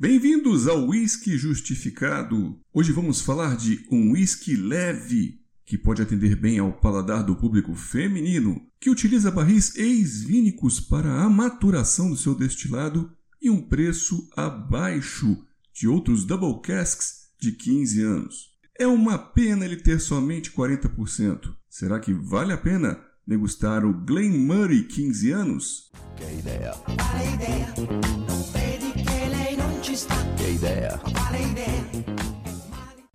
Bem-vindos 0.00 0.68
ao 0.68 0.86
Whisky 0.86 1.36
Justificado. 1.36 2.56
Hoje 2.72 2.92
vamos 2.92 3.20
falar 3.20 3.56
de 3.56 3.84
um 3.90 4.12
whisky 4.12 4.54
leve 4.54 5.40
que 5.64 5.76
pode 5.76 6.00
atender 6.00 6.36
bem 6.36 6.60
ao 6.60 6.72
paladar 6.72 7.24
do 7.24 7.34
público 7.34 7.74
feminino, 7.74 8.62
que 8.78 8.90
utiliza 8.90 9.28
barris 9.28 9.74
ex-vínicos 9.74 10.78
para 10.78 11.12
a 11.22 11.28
maturação 11.28 12.10
do 12.10 12.16
seu 12.16 12.32
destilado 12.32 13.10
e 13.42 13.50
um 13.50 13.60
preço 13.60 14.30
abaixo 14.36 15.36
de 15.74 15.88
outros 15.88 16.24
double 16.24 16.62
casks 16.62 17.30
de 17.40 17.50
15 17.50 18.00
anos. 18.00 18.50
É 18.78 18.86
uma 18.86 19.18
pena 19.18 19.64
ele 19.64 19.78
ter 19.78 19.98
somente 19.98 20.52
40%. 20.52 21.52
Será 21.68 21.98
que 21.98 22.14
vale 22.14 22.52
a 22.52 22.56
pena 22.56 23.00
degustar 23.26 23.84
o 23.84 23.92
Glen 23.92 24.30
Murray 24.30 24.84
15 24.84 25.32
anos? 25.32 25.90
Que 26.16 26.38
ideia! 26.38 26.72
Vale 26.86 27.34
ideia! 27.34 27.74
Não 28.28 28.42
pede 28.52 29.07
que 30.36 30.50
ideia! 30.50 31.00
Vale 31.14 31.50
ideia! 31.50 31.88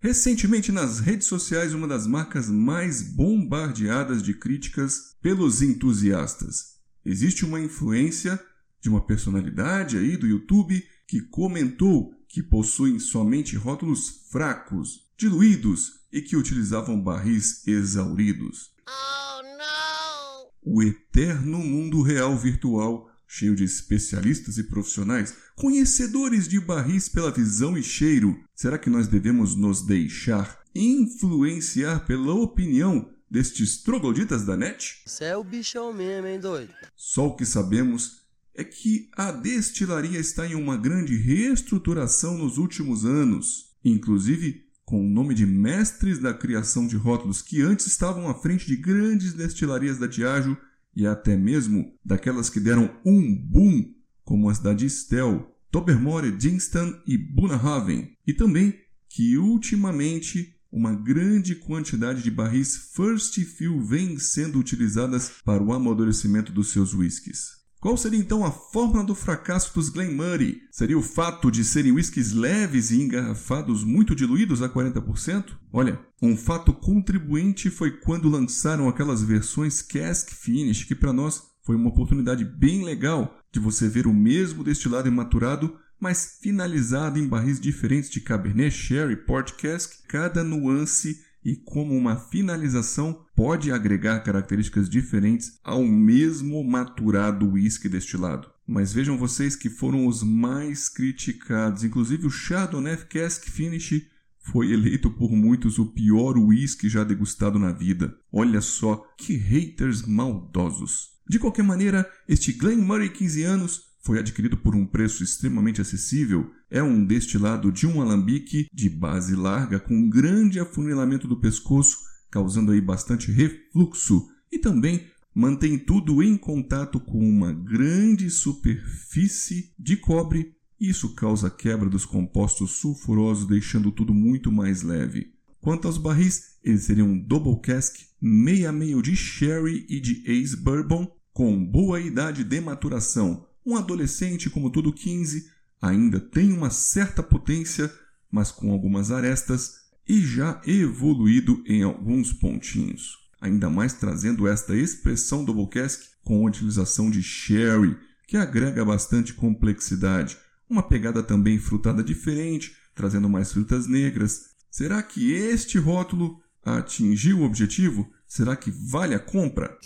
Recentemente 0.00 0.72
nas 0.72 1.00
redes 1.00 1.26
sociais, 1.26 1.74
uma 1.74 1.86
das 1.86 2.06
marcas 2.06 2.48
mais 2.48 3.02
bombardeadas 3.02 4.22
de 4.22 4.32
críticas 4.32 5.14
pelos 5.20 5.60
entusiastas. 5.60 6.78
Existe 7.04 7.44
uma 7.44 7.60
influência 7.60 8.42
de 8.80 8.88
uma 8.88 9.04
personalidade 9.04 9.98
aí 9.98 10.16
do 10.16 10.26
YouTube 10.26 10.82
que 11.06 11.20
comentou 11.20 12.14
que 12.26 12.42
possuem 12.42 12.98
somente 12.98 13.54
rótulos 13.54 14.26
fracos, 14.30 15.06
diluídos 15.16 16.00
e 16.10 16.22
que 16.22 16.36
utilizavam 16.36 17.00
barris 17.00 17.66
exauridos. 17.66 18.72
Oh, 18.88 19.42
não! 19.58 20.48
O 20.62 20.82
eterno 20.82 21.58
mundo 21.58 22.00
real 22.02 22.36
virtual, 22.36 23.11
cheio 23.34 23.56
de 23.56 23.64
especialistas 23.64 24.58
e 24.58 24.64
profissionais, 24.64 25.34
conhecedores 25.56 26.46
de 26.46 26.60
barris 26.60 27.08
pela 27.08 27.30
visão 27.30 27.78
e 27.78 27.82
cheiro. 27.82 28.38
Será 28.54 28.76
que 28.76 28.90
nós 28.90 29.08
devemos 29.08 29.56
nos 29.56 29.80
deixar 29.80 30.60
influenciar 30.74 32.04
pela 32.04 32.34
opinião 32.34 33.10
destes 33.30 33.82
trogloditas 33.82 34.44
da 34.44 34.54
net? 34.54 35.02
Você 35.06 35.24
é 35.24 35.36
o 35.36 35.42
bichão 35.42 35.94
mesmo, 35.94 36.26
hein, 36.26 36.38
doido? 36.38 36.74
Só 36.94 37.28
o 37.28 37.34
que 37.34 37.46
sabemos 37.46 38.20
é 38.54 38.62
que 38.62 39.08
a 39.16 39.32
destilaria 39.32 40.20
está 40.20 40.46
em 40.46 40.54
uma 40.54 40.76
grande 40.76 41.16
reestruturação 41.16 42.36
nos 42.36 42.58
últimos 42.58 43.06
anos, 43.06 43.72
inclusive 43.82 44.66
com 44.84 45.06
o 45.06 45.08
nome 45.08 45.34
de 45.34 45.46
mestres 45.46 46.18
da 46.18 46.34
criação 46.34 46.86
de 46.86 46.96
rótulos 46.96 47.40
que 47.40 47.62
antes 47.62 47.86
estavam 47.86 48.28
à 48.28 48.34
frente 48.34 48.66
de 48.66 48.76
grandes 48.76 49.32
destilarias 49.32 49.96
da 49.96 50.06
Diageo 50.06 50.54
e 50.94 51.06
até 51.06 51.36
mesmo 51.36 51.92
daquelas 52.04 52.50
que 52.50 52.60
deram 52.60 52.90
um 53.04 53.34
boom, 53.34 53.92
como 54.24 54.48
as 54.48 54.58
da 54.58 54.72
Distel, 54.72 55.50
Tobermory, 55.70 56.32
Dingston 56.32 56.94
e 57.06 57.16
Bunnahaven, 57.16 58.16
e 58.26 58.34
também 58.34 58.74
que 59.08 59.36
ultimamente 59.38 60.54
uma 60.70 60.94
grande 60.94 61.54
quantidade 61.54 62.22
de 62.22 62.30
barris 62.30 62.92
First 62.94 63.38
Fill 63.44 63.80
vem 63.80 64.18
sendo 64.18 64.58
utilizadas 64.58 65.30
para 65.44 65.62
o 65.62 65.72
amadurecimento 65.72 66.50
dos 66.50 66.72
seus 66.72 66.94
whiskies. 66.94 67.61
Qual 67.82 67.96
seria 67.96 68.20
então 68.20 68.44
a 68.44 68.52
fórmula 68.52 69.02
do 69.02 69.12
fracasso 69.12 69.74
dos 69.74 69.88
Glenmurray? 69.88 70.60
Seria 70.70 70.96
o 70.96 71.02
fato 71.02 71.50
de 71.50 71.64
serem 71.64 71.90
whiskies 71.90 72.30
leves 72.30 72.92
e 72.92 73.02
engarrafados 73.02 73.82
muito 73.82 74.14
diluídos 74.14 74.62
a 74.62 74.68
40%? 74.68 75.46
Olha, 75.72 75.98
um 76.22 76.36
fato 76.36 76.72
contribuinte 76.72 77.70
foi 77.70 77.90
quando 77.90 78.28
lançaram 78.28 78.88
aquelas 78.88 79.20
versões 79.20 79.82
Cask 79.82 80.30
Finish, 80.30 80.84
que 80.84 80.94
para 80.94 81.12
nós 81.12 81.42
foi 81.64 81.74
uma 81.74 81.88
oportunidade 81.88 82.44
bem 82.44 82.84
legal 82.84 83.36
de 83.52 83.58
você 83.58 83.88
ver 83.88 84.06
o 84.06 84.14
mesmo 84.14 84.62
destilado 84.62 85.10
maturado, 85.10 85.76
mas 86.00 86.38
finalizado 86.40 87.18
em 87.18 87.26
barris 87.26 87.58
diferentes 87.58 88.10
de 88.10 88.20
Cabernet, 88.20 88.70
Sherry, 88.70 89.16
Port 89.16 89.54
Cask, 89.60 90.06
cada 90.06 90.44
nuance 90.44 91.20
e 91.44 91.56
como 91.56 91.96
uma 91.96 92.16
finalização 92.16 93.24
pode 93.34 93.72
agregar 93.72 94.20
características 94.20 94.88
diferentes 94.88 95.58
ao 95.64 95.84
mesmo 95.84 96.62
maturado 96.62 97.52
whisky 97.52 97.88
destilado. 97.88 98.50
Mas 98.66 98.92
vejam 98.92 99.18
vocês 99.18 99.56
que 99.56 99.68
foram 99.68 100.06
os 100.06 100.22
mais 100.22 100.88
criticados, 100.88 101.82
inclusive 101.84 102.26
o 102.26 102.30
Chardonnay 102.30 102.96
Cask 103.08 103.48
Finish 103.48 104.06
foi 104.38 104.72
eleito 104.72 105.10
por 105.10 105.30
muitos 105.30 105.78
o 105.78 105.86
pior 105.86 106.36
whisky 106.36 106.88
já 106.88 107.04
degustado 107.04 107.58
na 107.58 107.72
vida. 107.72 108.16
Olha 108.32 108.60
só 108.60 109.04
que 109.16 109.36
haters 109.36 110.02
maldosos. 110.02 111.10
De 111.28 111.38
qualquer 111.38 111.62
maneira, 111.62 112.08
este 112.28 112.52
Glen 112.52 112.78
Murray 112.78 113.08
15 113.08 113.42
anos 113.44 113.92
foi 114.02 114.18
adquirido 114.18 114.56
por 114.56 114.74
um 114.74 114.84
preço 114.84 115.22
extremamente 115.22 115.80
acessível, 115.80 116.50
é 116.72 116.82
um 116.82 117.04
destilado 117.04 117.70
de 117.70 117.86
um 117.86 118.00
alambique 118.00 118.66
de 118.72 118.88
base 118.88 119.36
larga 119.36 119.78
com 119.78 120.08
grande 120.08 120.58
afunilamento 120.58 121.28
do 121.28 121.36
pescoço, 121.36 121.98
causando 122.30 122.72
aí 122.72 122.80
bastante 122.80 123.30
refluxo 123.30 124.26
e 124.50 124.58
também 124.58 125.06
mantém 125.34 125.78
tudo 125.78 126.22
em 126.22 126.34
contato 126.34 126.98
com 126.98 127.18
uma 127.18 127.52
grande 127.52 128.30
superfície 128.30 129.74
de 129.78 129.98
cobre. 129.98 130.56
Isso 130.80 131.14
causa 131.14 131.50
quebra 131.50 131.90
dos 131.90 132.06
compostos 132.06 132.70
sulfurosos, 132.72 133.46
deixando 133.46 133.92
tudo 133.92 134.14
muito 134.14 134.50
mais 134.50 134.80
leve. 134.82 135.30
Quanto 135.60 135.86
aos 135.86 135.98
barris, 135.98 136.56
eles 136.64 136.84
seriam 136.84 137.18
double 137.18 137.60
cask, 137.60 137.96
meia 138.18 138.72
meio 138.72 139.02
de 139.02 139.14
sherry 139.14 139.84
e 139.90 140.00
de 140.00 140.22
ace 140.26 140.56
bourbon, 140.56 141.06
com 141.34 141.62
boa 141.62 142.00
idade 142.00 142.42
de 142.42 142.60
maturação, 142.62 143.46
um 143.64 143.76
adolescente, 143.76 144.48
como 144.48 144.70
todo 144.70 144.92
15, 144.92 145.51
ainda 145.82 146.20
tem 146.20 146.52
uma 146.52 146.70
certa 146.70 147.24
potência, 147.24 147.92
mas 148.30 148.52
com 148.52 148.70
algumas 148.70 149.10
arestas 149.10 149.82
e 150.08 150.20
já 150.20 150.60
evoluído 150.64 151.62
em 151.66 151.82
alguns 151.82 152.32
pontinhos. 152.32 153.18
Ainda 153.40 153.68
mais 153.68 153.92
trazendo 153.92 154.46
esta 154.46 154.76
expressão 154.76 155.44
do 155.44 155.66
cask 155.66 156.00
com 156.24 156.46
a 156.46 156.48
utilização 156.48 157.10
de 157.10 157.20
sherry, 157.20 157.98
que 158.28 158.36
agrega 158.36 158.84
bastante 158.84 159.34
complexidade. 159.34 160.38
Uma 160.70 160.82
pegada 160.82 161.22
também 161.22 161.58
frutada 161.58 162.02
diferente, 162.02 162.74
trazendo 162.94 163.28
mais 163.28 163.52
frutas 163.52 163.88
negras. 163.88 164.52
Será 164.70 165.02
que 165.02 165.32
este 165.32 165.76
rótulo 165.78 166.40
atingiu 166.64 167.40
o 167.40 167.44
objetivo? 167.44 168.08
Será 168.26 168.54
que 168.54 168.70
vale 168.70 169.14
a 169.14 169.18
compra? 169.18 169.76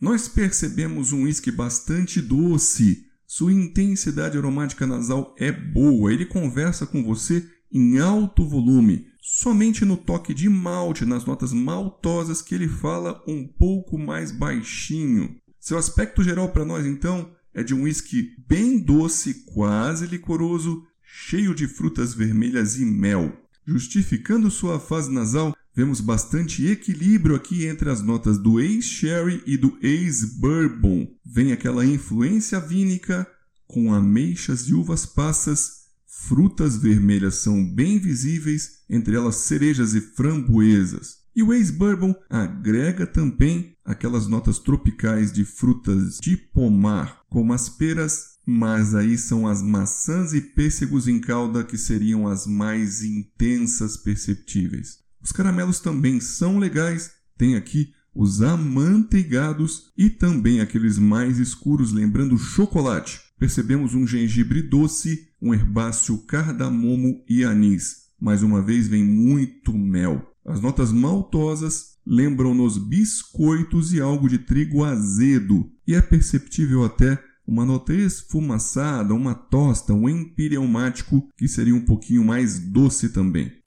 Nós 0.00 0.28
percebemos 0.28 1.12
um 1.12 1.24
uísque 1.24 1.50
bastante 1.50 2.22
doce. 2.22 3.04
Sua 3.26 3.52
intensidade 3.52 4.38
aromática 4.38 4.86
nasal 4.86 5.34
é 5.38 5.52
boa, 5.52 6.12
ele 6.12 6.24
conversa 6.24 6.86
com 6.86 7.04
você 7.04 7.46
em 7.70 7.98
alto 7.98 8.44
volume, 8.48 9.06
somente 9.20 9.84
no 9.84 9.96
toque 9.96 10.34
de 10.34 10.48
malte, 10.48 11.04
nas 11.04 11.24
notas 11.24 11.52
maltosas 11.52 12.42
que 12.42 12.54
ele 12.54 12.66
fala 12.66 13.22
um 13.28 13.46
pouco 13.46 13.98
mais 13.98 14.32
baixinho. 14.32 15.36
Seu 15.60 15.78
aspecto 15.78 16.24
geral 16.24 16.48
para 16.48 16.64
nós 16.64 16.86
então 16.86 17.30
é 17.54 17.62
de 17.62 17.74
um 17.74 17.82
whisky 17.82 18.30
bem 18.48 18.80
doce, 18.80 19.44
quase 19.52 20.06
licoroso, 20.06 20.82
cheio 21.02 21.54
de 21.54 21.68
frutas 21.68 22.14
vermelhas 22.14 22.78
e 22.78 22.84
mel. 22.84 23.36
Justificando 23.66 24.50
sua 24.50 24.80
fase 24.80 25.12
nasal, 25.12 25.54
vemos 25.80 26.02
bastante 26.02 26.66
equilíbrio 26.66 27.34
aqui 27.34 27.64
entre 27.64 27.88
as 27.88 28.02
notas 28.02 28.36
do 28.36 28.60
Ace 28.60 28.82
Sherry 28.82 29.42
e 29.46 29.56
do 29.56 29.78
Ace 29.80 30.38
Bourbon. 30.38 31.08
Vem 31.24 31.52
aquela 31.52 31.86
influência 31.86 32.60
vínica 32.60 33.26
com 33.66 33.94
ameixas 33.94 34.68
e 34.68 34.74
uvas 34.74 35.06
passas, 35.06 35.70
frutas 36.06 36.76
vermelhas 36.76 37.36
são 37.36 37.64
bem 37.64 37.98
visíveis, 37.98 38.80
entre 38.90 39.16
elas 39.16 39.36
cerejas 39.36 39.94
e 39.94 40.02
framboesas. 40.02 41.20
E 41.34 41.42
o 41.42 41.50
Ace 41.50 41.72
Bourbon 41.72 42.14
agrega 42.28 43.06
também 43.06 43.74
aquelas 43.82 44.26
notas 44.26 44.58
tropicais 44.58 45.32
de 45.32 45.46
frutas 45.46 46.18
de 46.20 46.36
pomar, 46.36 47.22
como 47.30 47.54
as 47.54 47.70
peras, 47.70 48.36
mas 48.46 48.94
aí 48.94 49.16
são 49.16 49.48
as 49.48 49.62
maçãs 49.62 50.34
e 50.34 50.42
pêssegos 50.42 51.08
em 51.08 51.18
calda 51.18 51.64
que 51.64 51.78
seriam 51.78 52.28
as 52.28 52.46
mais 52.46 53.02
intensas 53.02 53.96
perceptíveis. 53.96 55.00
Os 55.22 55.32
caramelos 55.32 55.80
também 55.80 56.20
são 56.20 56.58
legais, 56.58 57.10
tem 57.36 57.56
aqui 57.56 57.92
os 58.14 58.42
amanteigados 58.42 59.92
e 59.96 60.10
também 60.10 60.60
aqueles 60.60 60.98
mais 60.98 61.38
escuros, 61.38 61.92
lembrando 61.92 62.36
chocolate. 62.38 63.20
Percebemos 63.38 63.94
um 63.94 64.06
gengibre 64.06 64.62
doce, 64.62 65.28
um 65.40 65.54
herbáceo 65.54 66.18
cardamomo 66.26 67.24
e 67.28 67.44
anis. 67.44 68.08
Mais 68.20 68.42
uma 68.42 68.60
vez 68.60 68.88
vem 68.88 69.04
muito 69.04 69.72
mel. 69.72 70.26
As 70.44 70.60
notas 70.60 70.92
maltosas 70.92 71.98
lembram-nos 72.06 72.76
biscoitos 72.76 73.92
e 73.92 74.00
algo 74.00 74.28
de 74.28 74.38
trigo 74.38 74.84
azedo, 74.84 75.70
e 75.86 75.94
é 75.94 76.02
perceptível 76.02 76.84
até 76.84 77.22
uma 77.46 77.64
nota 77.64 77.92
esfumaçada, 77.92 79.14
uma 79.14 79.34
tosta, 79.34 79.92
um 79.92 80.08
empireumático 80.08 81.28
que 81.36 81.48
seria 81.48 81.74
um 81.74 81.84
pouquinho 81.84 82.24
mais 82.24 82.58
doce 82.58 83.08
também. 83.08 83.59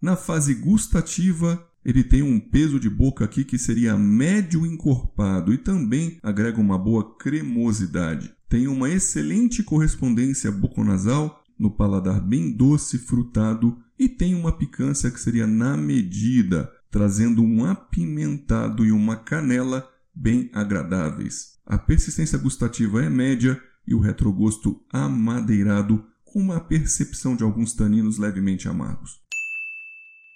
Na 0.00 0.14
fase 0.14 0.54
gustativa, 0.54 1.68
ele 1.84 2.04
tem 2.04 2.22
um 2.22 2.38
peso 2.38 2.78
de 2.78 2.88
boca 2.88 3.24
aqui 3.24 3.44
que 3.44 3.58
seria 3.58 3.96
médio 3.96 4.64
encorpado 4.64 5.52
e 5.52 5.58
também 5.58 6.16
agrega 6.22 6.60
uma 6.60 6.78
boa 6.78 7.16
cremosidade. 7.16 8.32
Tem 8.48 8.68
uma 8.68 8.88
excelente 8.88 9.64
correspondência 9.64 10.52
buconasal, 10.52 11.42
no 11.58 11.72
paladar 11.72 12.20
bem 12.20 12.52
doce, 12.52 12.98
frutado 12.98 13.76
e 13.98 14.08
tem 14.08 14.32
uma 14.32 14.56
picância 14.56 15.10
que 15.10 15.20
seria 15.20 15.46
na 15.46 15.76
medida, 15.76 16.70
trazendo 16.88 17.42
um 17.42 17.64
apimentado 17.64 18.86
e 18.86 18.92
uma 18.92 19.16
canela 19.16 19.88
bem 20.14 20.48
agradáveis. 20.52 21.58
A 21.66 21.76
persistência 21.76 22.38
gustativa 22.38 23.04
é 23.04 23.10
média 23.10 23.60
e 23.86 23.92
o 23.92 23.98
retrogosto 23.98 24.80
amadeirado 24.92 26.04
uma 26.34 26.58
percepção 26.60 27.36
de 27.36 27.44
alguns 27.44 27.72
taninos 27.74 28.18
levemente 28.18 28.68
amargos. 28.68 29.20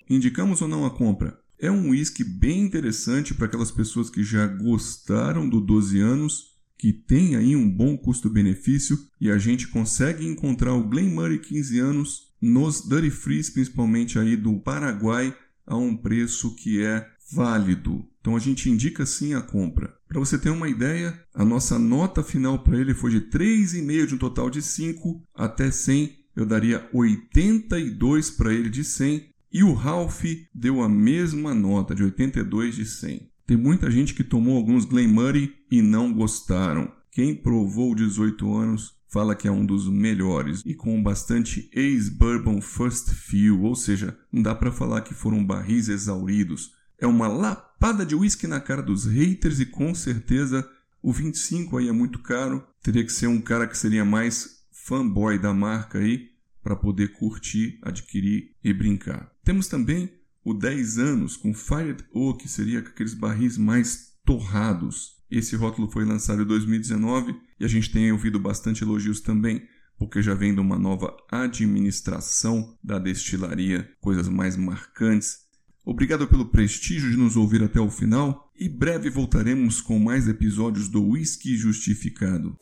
Indicamos 0.08 0.62
ou 0.62 0.68
não 0.68 0.86
a 0.86 0.90
compra? 0.90 1.38
É 1.58 1.70
um 1.70 1.90
whisky 1.90 2.22
bem 2.22 2.60
interessante 2.60 3.34
para 3.34 3.46
aquelas 3.46 3.72
pessoas 3.72 4.08
que 4.08 4.22
já 4.22 4.46
gostaram 4.46 5.48
do 5.48 5.60
12 5.60 5.98
anos, 5.98 6.56
que 6.78 6.92
tem 6.92 7.34
aí 7.34 7.56
um 7.56 7.68
bom 7.68 7.96
custo-benefício 7.96 8.96
e 9.20 9.28
a 9.28 9.36
gente 9.38 9.66
consegue 9.66 10.24
encontrar 10.24 10.72
o 10.74 10.88
Glen 10.88 11.10
Murray 11.10 11.40
15 11.40 11.78
anos 11.80 12.28
nos 12.40 12.80
Duty 12.82 13.10
Frees, 13.10 13.50
principalmente 13.50 14.18
aí 14.18 14.36
do 14.36 14.60
Paraguai, 14.60 15.36
a 15.66 15.76
um 15.76 15.96
preço 15.96 16.54
que 16.54 16.80
é 16.80 17.04
válido. 17.30 18.04
Então 18.20 18.36
a 18.36 18.38
gente 18.38 18.70
indica 18.70 19.06
sim 19.06 19.34
a 19.34 19.40
compra. 19.40 19.94
Para 20.08 20.20
você 20.20 20.38
ter 20.38 20.50
uma 20.50 20.68
ideia, 20.68 21.18
a 21.34 21.44
nossa 21.44 21.78
nota 21.78 22.22
final 22.22 22.58
para 22.58 22.78
ele 22.78 22.94
foi 22.94 23.10
de 23.10 23.20
3,5 23.22 24.06
de 24.06 24.14
um 24.14 24.18
total 24.18 24.50
de 24.50 24.62
5 24.62 25.22
até 25.34 25.70
100. 25.70 26.16
Eu 26.34 26.46
daria 26.46 26.88
82 26.92 28.30
para 28.30 28.52
ele 28.52 28.70
de 28.70 28.84
100 28.84 29.28
e 29.52 29.62
o 29.62 29.72
Ralph 29.72 30.24
deu 30.54 30.82
a 30.82 30.88
mesma 30.88 31.54
nota 31.54 31.94
de 31.94 32.02
82 32.02 32.76
de 32.76 32.86
100. 32.86 33.30
Tem 33.46 33.56
muita 33.56 33.90
gente 33.90 34.14
que 34.14 34.22
tomou 34.22 34.56
alguns 34.56 34.84
Glen 34.84 35.08
Murray 35.08 35.54
e 35.70 35.80
não 35.80 36.12
gostaram. 36.12 36.92
Quem 37.10 37.34
provou 37.34 37.94
18 37.94 38.54
anos 38.54 38.94
fala 39.08 39.34
que 39.34 39.48
é 39.48 39.50
um 39.50 39.64
dos 39.64 39.88
melhores 39.88 40.62
e 40.66 40.74
com 40.74 41.02
bastante 41.02 41.68
ex-bourbon 41.72 42.60
first 42.60 43.08
fill, 43.08 43.62
ou 43.62 43.74
seja, 43.74 44.16
não 44.30 44.42
dá 44.42 44.54
para 44.54 44.70
falar 44.70 45.00
que 45.00 45.14
foram 45.14 45.44
barris 45.44 45.88
exauridos. 45.88 46.72
É 46.98 47.06
uma 47.06 47.28
lapada 47.28 48.04
de 48.04 48.14
whisky 48.14 48.46
na 48.46 48.60
cara 48.60 48.82
dos 48.82 49.04
haters 49.06 49.60
e 49.60 49.66
com 49.66 49.94
certeza 49.94 50.68
o 51.02 51.12
25 51.12 51.78
aí 51.78 51.88
é 51.88 51.92
muito 51.92 52.18
caro. 52.18 52.66
Teria 52.82 53.04
que 53.04 53.12
ser 53.12 53.28
um 53.28 53.40
cara 53.40 53.66
que 53.66 53.78
seria 53.78 54.04
mais 54.04 54.64
fanboy 54.72 55.38
da 55.38 55.54
marca 55.54 55.98
aí 55.98 56.30
para 56.62 56.74
poder 56.74 57.12
curtir, 57.12 57.78
adquirir 57.82 58.54
e 58.62 58.72
brincar. 58.72 59.30
Temos 59.44 59.68
também 59.68 60.12
o 60.44 60.52
10 60.54 60.98
anos 60.98 61.36
com 61.36 61.54
Fired 61.54 62.04
Oak, 62.12 62.42
que 62.42 62.48
seria 62.48 62.80
aqueles 62.80 63.14
barris 63.14 63.56
mais 63.56 64.14
torrados. 64.24 65.16
Esse 65.30 65.56
rótulo 65.56 65.90
foi 65.90 66.04
lançado 66.04 66.42
em 66.42 66.46
2019 66.46 67.34
e 67.60 67.64
a 67.64 67.68
gente 67.68 67.90
tem 67.90 68.10
ouvido 68.10 68.38
bastante 68.38 68.82
elogios 68.82 69.20
também, 69.20 69.66
porque 69.98 70.22
já 70.22 70.34
vem 70.34 70.54
de 70.54 70.60
uma 70.60 70.78
nova 70.78 71.16
administração 71.30 72.76
da 72.82 72.98
destilaria, 72.98 73.90
coisas 74.00 74.28
mais 74.28 74.56
marcantes. 74.56 75.47
Obrigado 75.88 76.28
pelo 76.28 76.44
prestígio 76.44 77.10
de 77.10 77.16
nos 77.16 77.34
ouvir 77.34 77.62
até 77.62 77.80
o 77.80 77.90
final 77.90 78.52
e 78.60 78.68
breve 78.68 79.08
voltaremos 79.08 79.80
com 79.80 79.98
mais 79.98 80.28
episódios 80.28 80.86
do 80.86 81.02
Whisky 81.02 81.56
Justificado. 81.56 82.58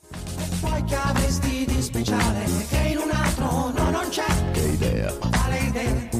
Che 4.55 4.69
idea. 4.73 5.13
Quale 5.13 5.59
idea? 5.67 6.11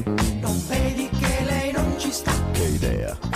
Non 0.41 0.59
vedi 0.67 1.09
che 1.17 1.45
lei 1.45 1.71
non 1.71 1.97
ci 1.97 2.11
sta? 2.11 2.33
Che 2.51 2.65
idea. 2.75 3.26